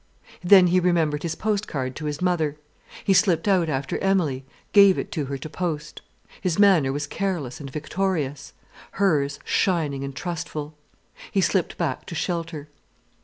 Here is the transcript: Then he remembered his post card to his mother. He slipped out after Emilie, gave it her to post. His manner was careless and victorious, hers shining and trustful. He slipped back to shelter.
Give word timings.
Then 0.43 0.65
he 0.65 0.79
remembered 0.79 1.21
his 1.21 1.35
post 1.35 1.67
card 1.67 1.95
to 1.97 2.05
his 2.05 2.23
mother. 2.23 2.57
He 3.03 3.13
slipped 3.13 3.47
out 3.47 3.69
after 3.69 3.99
Emilie, 4.03 4.43
gave 4.73 4.97
it 4.97 5.13
her 5.13 5.37
to 5.37 5.47
post. 5.47 6.01
His 6.41 6.57
manner 6.57 6.91
was 6.91 7.05
careless 7.05 7.59
and 7.59 7.69
victorious, 7.69 8.53
hers 8.93 9.37
shining 9.45 10.03
and 10.03 10.15
trustful. 10.15 10.73
He 11.31 11.39
slipped 11.41 11.77
back 11.77 12.07
to 12.07 12.15
shelter. 12.15 12.67